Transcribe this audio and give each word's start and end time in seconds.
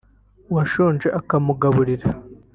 uwashonje 0.49 1.07
ukamugaburira 1.19 2.07